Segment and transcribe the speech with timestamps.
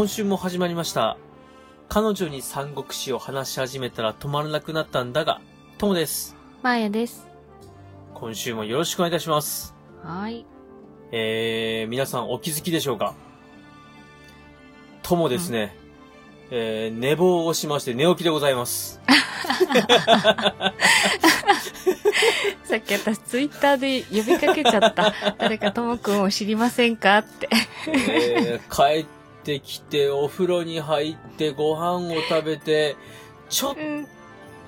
[0.00, 1.18] 今週も始まりました。
[1.90, 5.42] 彼女に三国志を話し始めたら止まらなくなったんだが、
[5.76, 6.38] ともです。
[6.62, 7.28] まーやです。
[8.14, 9.74] 今週もよろしくお願いいたします。
[10.02, 10.46] はい。
[11.12, 13.12] えー、皆さんお気づきでしょうか？
[15.02, 15.76] ともですね、
[16.50, 19.02] えー、寝坊をしまして寝起きでございます。
[22.64, 25.12] さっき私ツイッターで呼びかけちゃった。
[25.36, 27.50] 誰かともくんを知りませんかって。
[27.92, 29.19] えー、帰って
[29.60, 32.96] きてお風呂に入ってご飯を食べて、
[33.48, 34.06] ちょっうん。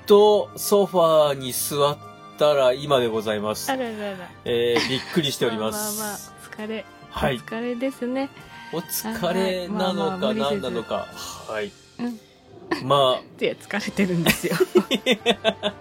[0.06, 1.98] とソファーに座っ
[2.38, 3.76] たら今でございますあ。
[3.76, 4.30] ららら。
[4.44, 5.98] えー、びっくりしております。
[6.00, 6.84] まあまあまあ、疲れ。
[7.10, 8.30] はいお疲れですね。
[8.72, 11.06] お疲れなのか何なのか。
[11.48, 11.70] はい。
[11.98, 12.20] うん
[12.84, 14.56] まいや、 疲れてるんですよ。
[15.62, 15.74] あ、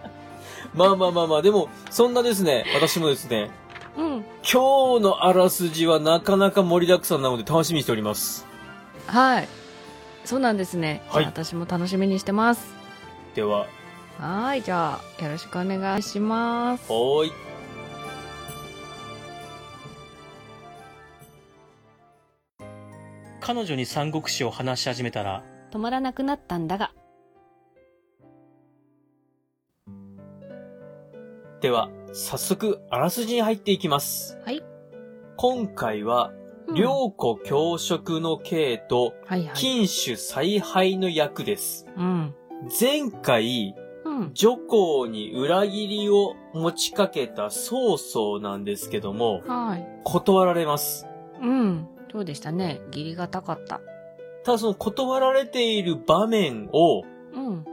[0.75, 3.49] まあまあまあまあ、でも、そんなですね、私もですね、
[3.97, 4.25] うん。
[4.43, 8.45] 今日のあらすじはなかなか盛りだくさんなので楽しみにしております。
[9.07, 9.47] はい。
[10.25, 11.01] そうなんですね。
[11.09, 12.73] はい私も楽しみにしてます。
[13.35, 13.67] では、
[14.19, 14.61] はい。
[14.61, 16.85] じゃあ、よろしくお願いします。
[16.89, 17.31] おーい。
[23.39, 26.91] 彼女に三国志を話し始めたら、止まらなくなったんだが。
[31.61, 34.37] では、早速、あらすじに入っていきます。
[34.45, 34.63] はい。
[35.37, 36.31] 今回は、
[36.71, 39.55] うん両子教職の刑と、はいはい。
[39.55, 41.85] 禁酒采配の役です。
[41.97, 42.33] うん。
[42.79, 44.31] 前回、うん。
[44.33, 49.85] 女皇に裏切りを持ちかけた曹操なんですけども、はい。
[50.03, 51.07] 断られます。
[51.41, 51.87] うん。
[52.11, 52.81] そうでしたね。
[52.87, 53.81] 義理がたかった。
[54.43, 57.65] ただその断られている場面を、うん。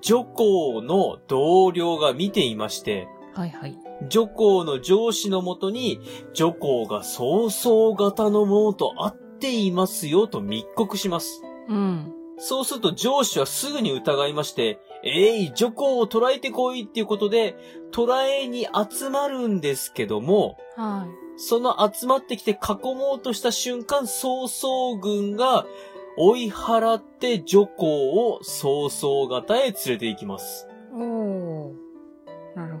[0.00, 3.78] 女皇の同僚が見ていまして、はいはい。
[4.08, 6.00] 女皇の上司のもとに、
[6.32, 11.42] 女皇が曹操型のものと会っていますよと密告します。
[11.68, 12.12] うん。
[12.38, 17.56] そうすると上司はすぐに疑いまして、えい、女皇を捕らえてこいっていうことで、
[17.90, 21.40] 捕らえに集まるんですけども、はい。
[21.40, 25.66] その集まってきて囲もうとした瞬間、曹操軍が
[26.16, 30.66] 追い払って女皇を曹操型へ連れて行きます。
[30.92, 31.87] おお。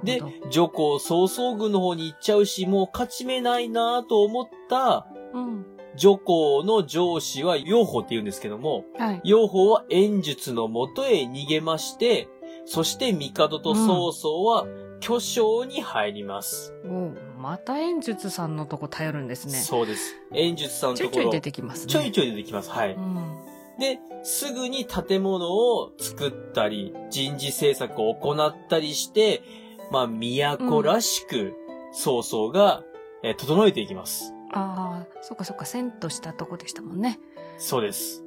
[0.02, 5.66] で、女皇曹操軍の方に行っちゃうし、もう勝ち目ないなと思ったうん。
[5.96, 9.20] 女皇の上司は養蜂って言うんですけども、はい。
[9.24, 12.28] 養蜂は演術のもとへ逃げまして、
[12.66, 14.66] そして帝と曹操は
[15.00, 16.74] 巨匠に入ります。
[16.84, 19.58] おまた演術さんのとこ頼るんですね。
[19.58, 20.14] そうです。
[20.34, 21.12] 演術さんのところ。
[21.14, 21.92] ちょいちょい出てきますね。
[21.92, 22.70] ちょいちょい出てきます。
[22.70, 22.94] はい。
[22.94, 23.38] うん。
[23.78, 29.42] で、すぐに建物を作ったり、人事政策を行ったりして、
[29.90, 31.54] まあ、都らしく、
[31.92, 32.82] 曹操が、
[33.22, 34.32] えー整えていきます。
[34.52, 37.18] ああ、そっかそっか、遷都したとこでしたもんね。
[37.58, 38.24] そうです。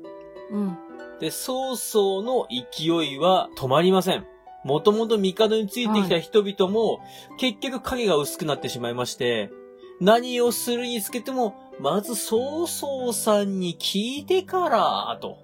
[0.52, 0.78] うん。
[1.20, 4.26] で、曹操の勢いは止まりません。
[4.64, 7.00] もともと帝についてきた人々も、
[7.38, 9.52] 結局影が薄くなってしまいまして、
[10.00, 15.38] 何をするにつけても、まず曹操さんに聞いてから、と。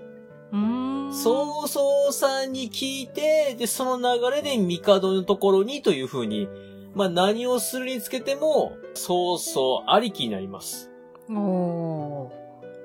[0.51, 0.96] うーん。
[1.11, 6.47] 曹操さんに聞いて、で、その流れで帝のところにという風に、
[6.93, 10.91] まあ何をするにつけても、曹操ありきになります。
[11.29, 12.31] おお。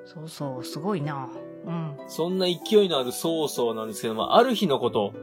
[0.05, 1.29] そうそう、すごいな。
[1.65, 1.97] うん。
[2.09, 5.15] そんな勢いのある曹操なんですけども、ある日のこと、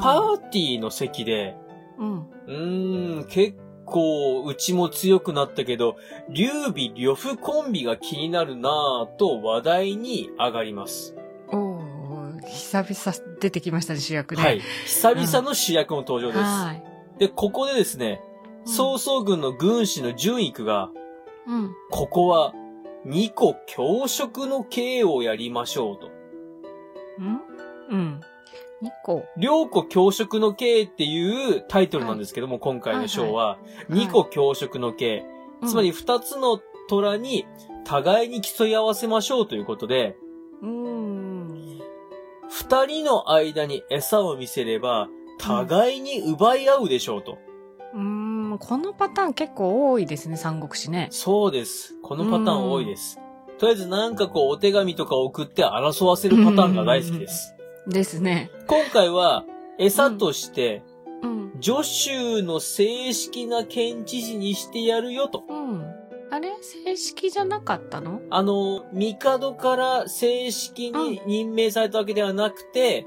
[0.00, 1.56] パはーティーの席で、
[1.98, 2.18] いうん。
[2.18, 5.96] うーん、結構、うちも強くなったけど、
[6.28, 11.16] 劉備呂布コンビが気になるなぁと話題に上がります。
[12.56, 14.42] 久々出てきましたね、主役ね。
[14.42, 14.60] はい。
[14.86, 16.40] 久々の主役の登場です。
[16.40, 16.82] はい。
[17.18, 18.36] で、ここでですね、うん
[18.68, 20.90] 曹操軍の軍師の順育が、
[21.46, 21.70] うん。
[21.92, 22.52] ここは、
[23.04, 26.10] 二個教職の刑をやりましょうと。
[27.20, 27.40] うん？
[27.90, 28.20] うん。
[28.82, 29.24] 2個。
[29.36, 33.58] 両個教職の刑っていうタイトルなんですけども、今回の章は、
[33.88, 35.24] い二個教職の刑。
[35.64, 37.46] つまり二つの虎に
[37.84, 40.25] 互いに競い合わせましょうということで、うん。
[42.58, 45.08] 二人の間に餌を見せれば、
[45.38, 47.36] 互いに奪い合うでしょうと。
[47.92, 48.00] うー
[48.54, 51.08] ん、このパターン結構多いですね、三国志ね。
[51.10, 51.94] そうです。
[52.02, 53.20] このパターン多いです。
[53.58, 57.54] とりあえずなんかこうお手紙とか送って争わせるパターンが大好きです。
[57.86, 58.50] ですね。
[58.66, 59.44] 今回は
[59.78, 60.82] 餌として、
[61.22, 61.52] うん。
[61.60, 65.42] 助手の正式な県知事にしてやるよと。
[65.46, 65.84] うん。
[66.30, 66.50] あれ？
[66.60, 68.20] 正式じゃなかったの？
[68.30, 73.06] あの、帝から正式に任命されたわけではなくて、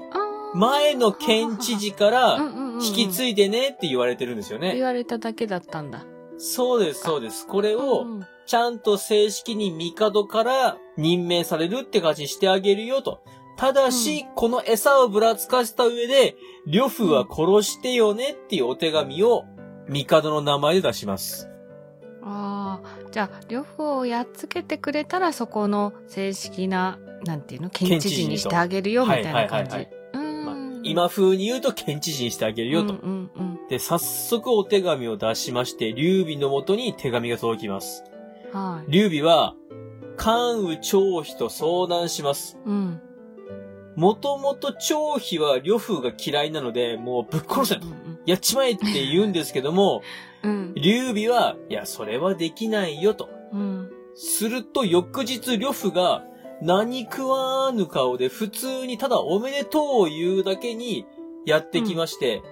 [0.54, 2.38] 前の県知事から
[2.82, 4.74] 引きい継いでねって言われてるんですよね。
[4.74, 6.04] 言われただけだったんだ。
[6.38, 7.46] そうです、そうです。
[7.46, 13.22] これをうんちゃんと正式に帝から任命されるって感じにしてあげるよと。
[13.56, 16.34] ただし、この餌をぶらつかせた上で、
[16.66, 19.44] 呂布は殺してよねっていうお手紙を、
[19.86, 21.49] 帝の名前で出します。
[22.84, 29.88] ああ、じゃあ、両方をやっつけてくれたら、そこの正式な、なんていうの、県知事にしてあげるよ、みたいな感じ。
[30.82, 32.94] 今風に言うと県知事にしてあげるよと。
[32.94, 33.68] うんうんうん。
[33.68, 38.04] で、早速お手紙を出しまして、劉備のもとに手紙が届きます。
[38.52, 38.90] はい。
[38.90, 39.54] 劉備は、
[40.16, 42.58] 関羽張飛と相談します。
[42.64, 43.00] うん。
[43.94, 47.86] もともと張飛は呂布が嫌いなので、もうぶっ殺せと。
[47.86, 50.02] うんやっちまえって言うんですけども、
[50.42, 50.74] うん。
[50.74, 53.28] 劉備は、いや、それはできないよと。
[53.52, 53.90] うん。
[54.14, 56.24] すると翌日呂布が
[56.60, 61.06] 何食わぬ顔で普通にただおめでとうを言うだけに
[61.46, 62.42] やってきまして、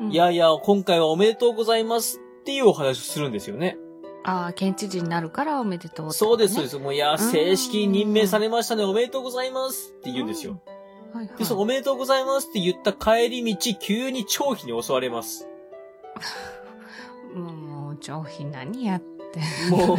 [0.00, 0.12] うん。
[0.12, 3.78] いやいや、今回はおめでとうございますっていうお話をするんですよね。
[4.24, 6.76] ああ、県知事になるからおめでとうってそうです、そうです。
[6.76, 6.78] す。
[6.82, 10.60] もういや、正式に任命されましたね、おめでとうございますって言うんですよ。
[11.14, 11.18] うん。
[11.18, 11.38] はいはい。
[11.38, 15.48] で、そのおめでとうございますって言った帰り道、急に張飛に襲われます。
[17.38, 19.40] もう、上品何やって。
[19.70, 19.96] もう、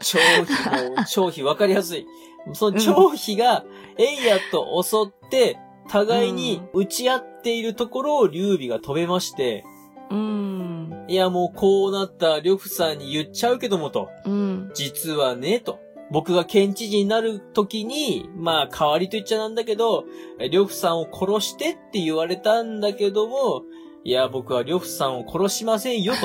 [0.00, 0.52] 張飛、
[0.88, 2.06] もう、張飛わかりやすい。
[2.52, 3.64] その張飛が、
[3.98, 5.58] エイヤと襲って、
[5.88, 9.64] 互いに打ち合っているところを劉備が飛べまして、
[10.10, 11.04] うん。
[11.08, 14.70] いやもうこうなった呂布さんに言っちゃうけどもと、うん。
[14.74, 15.80] 実はね、と。
[16.10, 20.04] 僕が県知事になる時に、まあ代わりと言っちゃなんだけど、
[20.52, 23.62] 呂布さんを殺してって言われたんだけども、
[24.04, 26.20] いや僕は呂布さんを殺しませんよと。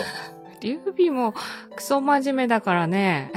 [0.61, 1.33] 劉備も
[1.75, 3.31] クソ真面目だからね。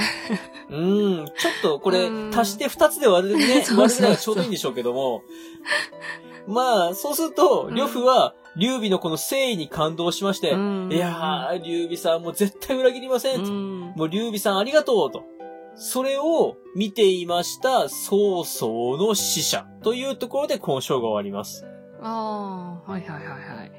[0.71, 5.23] うーん、ちょっとこれうん、足して二つで割るね、 割るのがちょうどいいんでしょうけども。
[6.47, 13.51] まあ、そうすると、うん呂布は、劉備のこの誠意に感動しまして、うんいやー、劉備さんもう絶対裏切りませんと。
[13.51, 13.81] うん。
[13.97, 15.25] もう劉備さんありがとうと。
[15.77, 21.67] それを見ていました曹操の死者というところで今章が終わります。
[22.01, 23.73] ああ、はいはいはいはい。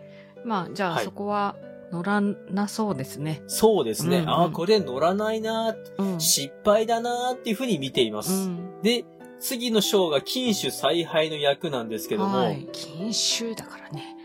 [0.43, 1.55] まあ、じゃあ、はいそこは
[1.91, 3.43] 乗らなそうですね。
[3.47, 4.17] そうですね。
[4.17, 6.19] うんうんああ、これ乗らないなー、うん。
[6.19, 8.47] 失敗だなーっていうふうに見ていまうす。
[8.47, 8.81] ん。
[8.81, 9.05] で、
[9.39, 12.67] 次の章が禁酒采配の役なんですけども、はい。
[12.71, 14.15] 禁酒だからね。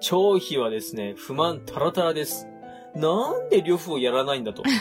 [0.00, 2.46] 張飛はですね、不満タラタラです。
[2.94, 4.62] なんで呂布をやらないんだと。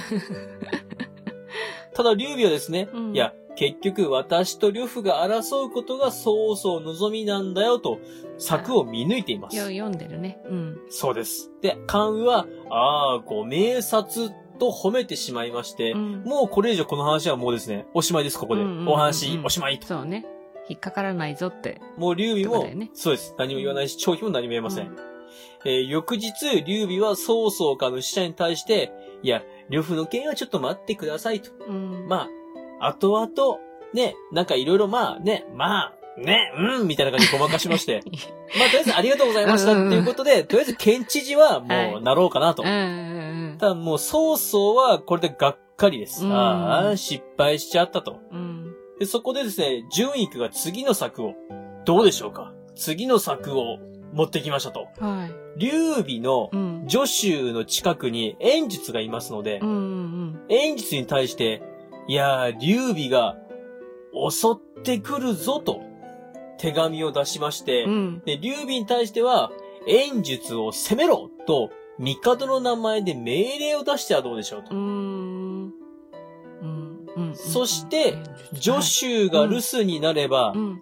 [1.93, 7.99] ただ劉備はですね、うんいや、結局私と呂布が争うことが曹操望みなんだよと、
[8.37, 9.65] 策を見抜いていますよ。
[9.65, 10.39] 読んでるね。
[10.45, 10.77] うん。
[10.89, 11.51] そうです。
[11.61, 14.29] で、関羽は、ああ、ご明察
[14.59, 18.61] と褒めてしまいまして、うんもうこれ以上この話はもうですね、おしまいです、ここで。
[18.61, 19.87] うんうんうんうんお話、おしまいと。
[19.87, 20.25] そうね。
[20.67, 21.79] 引っかからないぞって。
[21.97, 23.35] もう劉備も、ねそうです。
[23.37, 24.87] 何も言わないし、張飛も何も言えません。
[24.87, 25.15] うん
[25.65, 28.91] えー翌日、劉備は曹操からの使者に対して、
[29.23, 31.51] いや、呂布の件はちょっと待ってくださいと。
[31.67, 32.07] うん。
[32.07, 32.29] まあ、
[32.79, 33.59] 後々、
[33.93, 38.01] ね、なんかいろいろまあね、まあ、ね、うん、みたいな感じでごまかしまして。
[38.57, 42.63] まあ、とりあえずありがとうございましたっていうことで、とりあえず県知事はもうなろうかなと。
[42.63, 46.25] うんうんただもう曹操はこれでがっかりです。
[46.25, 48.19] うんああ、失敗しちゃったと。
[48.31, 48.39] うん。
[48.39, 48.75] うん。
[48.99, 51.35] で、そこでですね、純育が次の策を、
[51.85, 53.77] どうでしょうか次の策を
[54.13, 54.87] 持ってきましたと。
[54.99, 55.31] はい。
[55.57, 56.85] 劉備のうん。
[56.87, 61.61] 助手の近くに演術がいますのでう、んうん演術に対して、
[62.07, 63.37] いやー、劉備が
[64.29, 65.81] 襲ってくるぞと
[66.57, 67.91] 手紙を出しまして、うん。
[67.91, 68.21] うん。
[68.25, 69.51] で、劉備に対しては、
[69.87, 71.69] 演術を攻めろと、
[71.99, 74.77] 帝の名前で命令を出してはどうでしょうとう。
[74.77, 75.65] ん。
[76.61, 77.05] うん。
[77.15, 77.35] うん。
[77.35, 78.17] そして、
[78.53, 80.81] 助手が留守になれば、うん。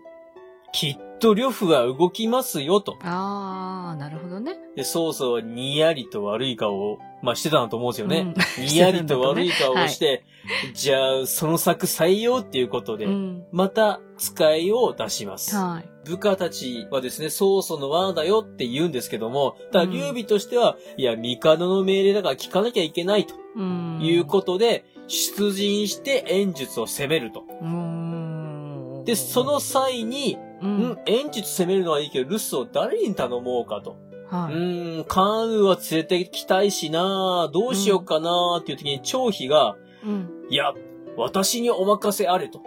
[0.73, 2.97] きっと呂布が動きますよと。
[3.03, 4.57] ああ、なるほどね。
[4.75, 8.33] で、曹操はにやりと悪い顔を、まあ、してたんだと思うんですよね。
[8.57, 10.25] うんにやりと悪い顔をして、
[10.73, 13.45] じゃあ、その作採用っていうことで、うん。
[13.51, 15.55] また使いを出します。
[15.55, 15.89] はい。
[16.09, 23.99] 部下たちはですね、曹操の罠だよって言うんですけども、ただ、劉備としては、いや、帝の命令だから聞かなきゃいけないとうん。
[24.01, 27.43] いうことで、出陣して演術を攻めると。
[27.61, 29.03] うん。
[29.05, 30.99] で、その、際に、ううんん、。
[31.05, 33.95] 演術攻めるのはいいけど、留守を誰に頼もうかと。
[34.31, 34.53] うはい。
[34.53, 40.29] ーん、関羽は連れてきたいしなどうしようかなっていう時に、張飛が、うん。
[40.49, 40.73] いや、
[41.17, 42.59] 私にお任せあれと。
[42.59, 42.65] は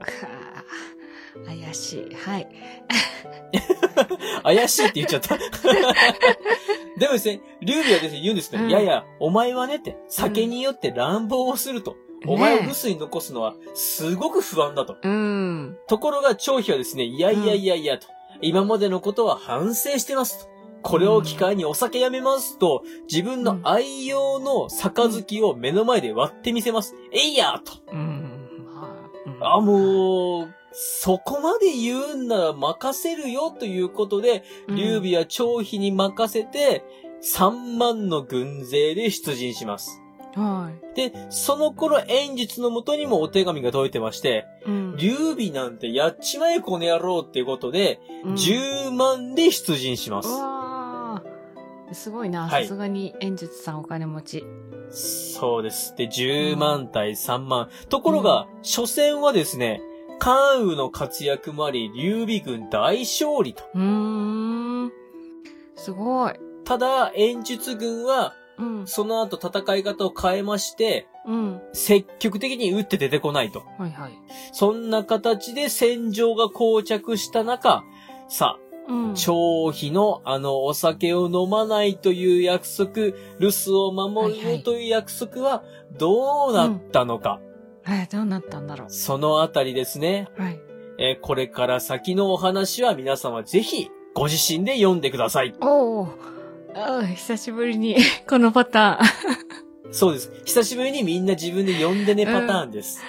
[0.00, 0.44] あ
[1.46, 2.14] 怪しい。
[2.14, 2.48] はい。
[4.42, 5.36] 怪しいって言っちゃった。
[6.98, 8.62] でもですね、劉備はですね、言うんですね。
[8.62, 11.96] うんいやいや、お前はねって、酒によって乱暴をすると。
[12.26, 14.96] お前を留守に残すのは、すごく不安だと。
[15.02, 15.76] うん。
[15.88, 18.06] ところが、張飛はですね、いやいやいやいやと。
[18.40, 20.53] 今までのことは反省してますと。
[20.84, 26.94] これを機会にお酒やめますと、自分の愛用の杯を目の前で割ってみせます。
[27.10, 27.72] えいやと。
[27.90, 28.66] うん。
[28.66, 36.84] まあうんあ、もう、そこまで言うんなら任せるよということで、劉備は張飛に任せて、
[37.22, 40.02] 3万の軍勢で出陣します。
[40.34, 40.96] はい。
[40.96, 50.28] で、その頃演術のもとにもお手紙が届いてまして、うん劉備なんてやっちまえこの野郎っていうことで、うん10万で出陣します。
[51.92, 52.48] すごいな。
[52.48, 54.44] はいさすがに演術さんお金持ち。
[54.90, 55.94] そうです。
[55.96, 57.68] で、10万対3万。
[57.88, 59.80] ところが、初戦はですね、
[60.18, 63.64] 関羽の活躍もあり、劉備軍大勝利と。
[63.74, 64.92] うーん。
[65.76, 66.34] すごい。
[66.64, 68.86] ただ、演術軍は、うん。
[68.86, 71.60] その後戦い方を変えまして、うん。
[71.72, 73.64] 積極的に撃って出てこないと。
[73.78, 74.12] はいはい。
[74.52, 77.82] そんな形で戦場が膠着した中、
[78.28, 87.40] さう飛のあのお酒を飲まないという約束、留守を守はいはいるという約束はどうなったのか？
[87.82, 90.28] はい、どうなったんだろそのあたりですね。
[90.38, 90.42] う。
[90.42, 90.60] はい。
[90.98, 95.54] えーこれから先のお話は皆様ぜひご自身で読んでください。
[95.60, 96.08] おお。
[97.14, 97.96] 久しぶりに、
[98.28, 99.00] このパタ
[99.92, 100.32] そうです。
[100.44, 103.00] 久しぶりにみんな自分で読んでねパターンです。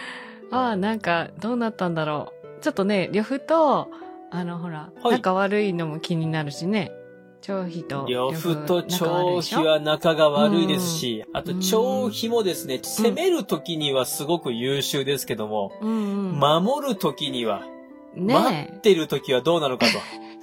[0.51, 0.57] ーン。
[0.57, 2.63] ああ、なんか、どうなったんだろう。
[2.63, 3.89] ちょっとね、呂布と、
[4.31, 6.91] あの、ほら、はい仲悪いのも気になるしね。
[7.41, 15.93] 張飛と呂布と張飛は仲が悪いですし、あとうん張飛もですね、攻める時にはすごく優秀ですけども、うんう
[16.33, 16.39] ん。
[16.39, 17.61] 守る時には、
[18.15, 19.91] 待ねってる時はどうなのかと。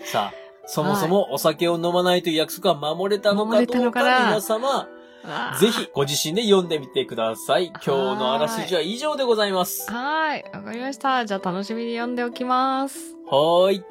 [0.05, 0.35] さあ、
[0.67, 4.89] そもそもお酒を飲まないという約束は守れたのかどうかのかな皆様、
[5.61, 7.69] ぜひご自身で読んでみてください。
[7.69, 9.89] 今日のあらすじは以上でございます。
[9.91, 10.43] はーい。
[10.53, 11.25] わかりました。
[11.25, 13.15] じゃあ楽しみに読んでおきます。
[13.27, 13.85] はーい。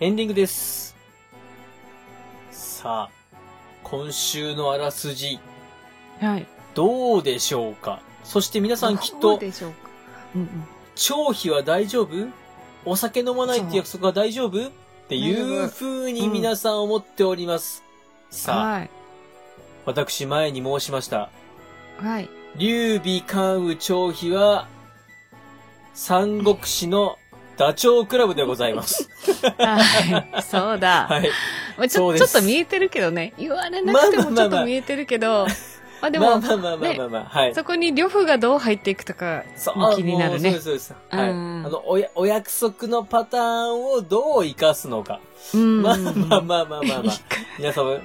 [0.00, 0.96] エンディングです。
[2.50, 3.36] さあ、
[3.84, 5.38] 今週のあらすじ、
[6.20, 6.46] はい。
[6.74, 8.00] どうでしょうか？
[8.24, 9.76] そして皆さんきっと、どうでしょうか？
[10.34, 10.64] うんうん。
[11.00, 12.08] 張飛は大丈夫？
[12.84, 14.66] お酒飲まないって約束は大丈夫？
[14.66, 14.70] っ
[15.08, 17.82] ていう風に皆さん思っております。
[18.30, 18.90] さあ、はい。
[19.86, 21.30] 私前に申しました。
[21.96, 22.28] はい。
[22.56, 24.68] 劉備関羽張飛は、
[25.94, 27.16] 三国志の
[27.56, 29.08] ダチョウ倶楽部でございます。
[29.56, 29.80] は
[30.38, 30.42] い。
[30.42, 31.06] そうだ。
[31.08, 31.30] はい。
[31.78, 33.32] まあ、ちょちょっと見えてるけどね。
[33.38, 35.46] 言われなくてもちょっと見えてるけど。
[35.46, 35.69] まあ
[36.08, 37.54] でも、まあまあまあまあまあまあ、はい。
[37.54, 40.94] そこに呂布がどう入っていくとかそうも気になるねそうです、そうです。
[41.10, 41.28] はい。
[41.28, 45.20] あうんの、おや、お約束のパターンをどう活かすのか。
[45.54, 45.82] うん。
[45.82, 47.02] まあまあまあまあまあまあ。
[47.58, 48.00] 皆さん、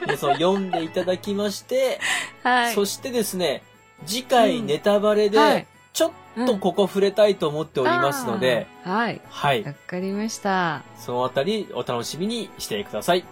[0.00, 2.00] 皆さん 読んでいただきまして、
[2.42, 2.74] はい。
[2.74, 3.62] そしてですね、
[4.06, 5.66] 次回ネタバレで、はい。
[5.92, 9.20] ちょっとここ触れたいと思っておりますので、あーはい。
[9.30, 9.64] はい。
[9.64, 10.82] わかりました。
[10.98, 13.24] そのあたりお楽しみにしてください。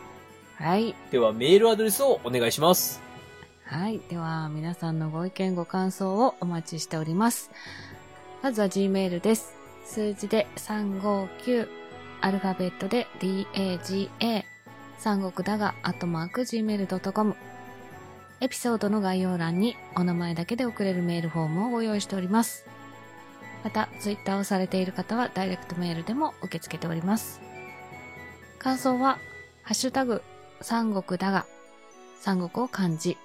[0.57, 0.95] はい。
[1.11, 3.04] ではメールアドレスをお願いします。
[3.75, 4.01] はい。
[4.09, 7.51] では、皆さんのご意見、ご感想をお待ちしております。
[8.41, 9.53] まずは Gmail です。
[9.85, 11.69] 数字で359、
[12.21, 14.45] アルファベットで DAGA、
[14.99, 17.35] 三国だが、アットマーク Gmail.com。
[18.41, 22.67] エピソードの概要欄にお名前だけで送れるメールフォームをご用意しております。
[23.65, 27.41] また、ツイッターをされている方はダイレクトメールでも受け付けております。
[28.61, 29.19] 感想は、
[29.65, 30.23] ハッシュタグ、
[30.61, 31.45] 三国だが、
[32.21, 33.19] 三国を漢字、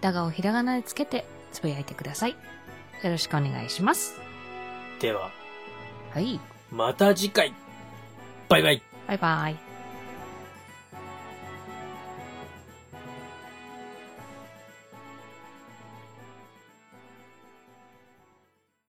[0.00, 2.30] だがをひらがなでつけてつぶやいてください。
[2.30, 4.20] よろしくお願いします。
[5.00, 5.30] では、
[6.12, 6.40] はい。
[6.70, 7.54] また次回。
[8.48, 8.82] バイバイ。
[9.06, 9.69] バイバイ。